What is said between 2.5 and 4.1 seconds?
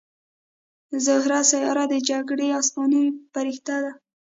اسماني پرښته وه